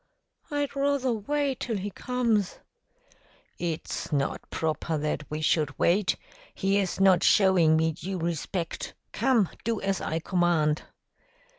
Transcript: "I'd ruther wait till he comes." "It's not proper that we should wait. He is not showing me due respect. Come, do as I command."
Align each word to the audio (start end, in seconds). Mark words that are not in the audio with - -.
"I'd 0.49 0.75
ruther 0.75 1.11
wait 1.13 1.59
till 1.59 1.77
he 1.77 1.91
comes." 1.91 2.57
"It's 3.59 4.11
not 4.11 4.41
proper 4.49 4.97
that 4.97 5.29
we 5.29 5.41
should 5.41 5.77
wait. 5.77 6.15
He 6.55 6.79
is 6.79 6.99
not 6.99 7.23
showing 7.23 7.77
me 7.77 7.91
due 7.91 8.17
respect. 8.17 8.95
Come, 9.11 9.49
do 9.63 9.79
as 9.79 10.01
I 10.01 10.17
command." 10.17 10.81